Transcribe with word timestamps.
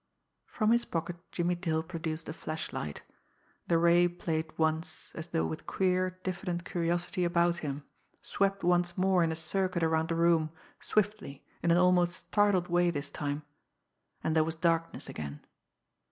From 0.47 0.71
his 0.71 0.83
pocket 0.83 1.17
Jimmie 1.31 1.53
Dale 1.53 1.83
produced 1.83 2.27
a 2.27 2.33
flashlight. 2.33 3.03
The 3.67 3.77
ray 3.77 4.07
played 4.07 4.47
once, 4.57 5.11
as 5.13 5.27
though 5.27 5.45
with 5.45 5.67
queer, 5.67 6.17
diffident 6.23 6.65
curiosity, 6.65 7.23
about 7.23 7.57
him, 7.57 7.83
swept 8.19 8.63
once 8.63 8.97
more 8.97 9.23
in 9.23 9.31
a 9.31 9.35
circuit 9.35 9.83
around 9.83 10.09
the 10.09 10.15
room, 10.15 10.49
swiftly, 10.79 11.45
in 11.61 11.69
an 11.69 11.77
almost 11.77 12.15
startled 12.15 12.67
way 12.67 12.89
this 12.89 13.11
time 13.11 13.43
and 14.23 14.35
there 14.35 14.43
was 14.43 14.55
darkness 14.55 15.07
again. 15.07 15.45